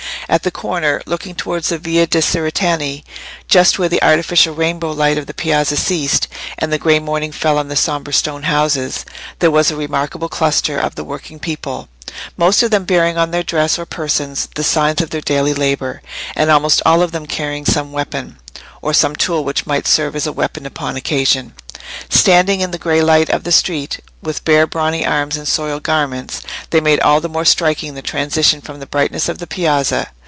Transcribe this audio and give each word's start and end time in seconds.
At 0.29 0.43
the 0.43 0.51
corner, 0.51 1.01
looking 1.05 1.35
towards 1.35 1.67
the 1.69 1.77
Via 1.77 2.07
de' 2.07 2.21
Cerretani—just 2.21 3.77
where 3.77 3.89
the 3.89 4.01
artificial 4.01 4.55
rainbow 4.55 4.89
light 4.91 5.17
of 5.17 5.25
the 5.25 5.33
Piazza 5.33 5.75
ceased, 5.75 6.29
and 6.57 6.71
the 6.71 6.77
grey 6.77 6.99
morning 6.99 7.33
fell 7.33 7.57
on 7.57 7.67
the 7.67 7.75
sombre 7.75 8.13
stone 8.13 8.43
houses—there 8.43 9.51
was 9.51 9.69
a 9.71 9.75
remarkable 9.75 10.29
cluster 10.29 10.79
of 10.79 10.95
the 10.95 11.03
working 11.03 11.37
people, 11.37 11.89
most 12.37 12.63
of 12.63 12.71
them 12.71 12.85
bearing 12.85 13.17
on 13.17 13.31
their 13.31 13.43
dress 13.43 13.77
or 13.77 13.85
persons 13.85 14.47
the 14.55 14.63
signs 14.63 15.01
of 15.01 15.09
their 15.09 15.19
daily 15.19 15.53
labour, 15.53 16.01
and 16.33 16.49
almost 16.49 16.81
all 16.85 17.01
of 17.01 17.11
them 17.11 17.25
carrying 17.25 17.65
some 17.65 17.91
weapon, 17.91 18.37
or 18.81 18.93
some 18.93 19.13
tool 19.17 19.43
which 19.43 19.67
might 19.67 19.85
serve 19.87 20.15
as 20.15 20.25
a 20.25 20.31
weapon 20.31 20.65
upon 20.65 20.95
occasion. 20.95 21.53
Standing 22.07 22.61
in 22.61 22.71
the 22.71 22.77
grey 22.77 23.01
light 23.01 23.29
of 23.29 23.43
the 23.43 23.51
street, 23.51 23.99
with 24.23 24.45
bare 24.45 24.65
brawny 24.65 25.05
arms 25.05 25.35
and 25.35 25.47
soiled 25.47 25.83
garments, 25.83 26.41
they 26.69 26.79
made 26.79 27.01
all 27.01 27.19
the 27.19 27.27
more 27.27 27.43
striking 27.43 27.95
the 27.95 28.01
transition 28.01 28.61
from 28.61 28.79
the 28.79 28.85
brightness 28.85 29.27
of 29.27 29.39
the 29.39 29.47
Piazza. 29.47 30.07